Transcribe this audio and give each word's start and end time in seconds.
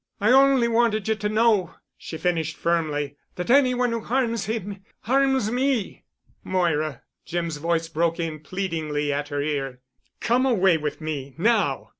I 0.19 0.31
only 0.31 0.67
wanted 0.67 1.07
you 1.07 1.13
to 1.13 1.29
know," 1.29 1.75
she 1.95 2.17
finished 2.17 2.57
firmly, 2.57 3.17
"that 3.35 3.51
any 3.51 3.75
one 3.75 3.91
who 3.91 3.99
harms 4.01 4.45
him, 4.45 4.83
harms 5.01 5.51
me——" 5.51 6.05
"Moira," 6.43 7.03
Jim's 7.23 7.57
voice 7.57 7.87
broke 7.87 8.19
in 8.19 8.39
pleadingly 8.39 9.13
at 9.13 9.27
her 9.27 9.43
ear. 9.43 9.79
"Come 10.19 10.43
away 10.47 10.75
with 10.79 11.01
me—now. 11.01 11.89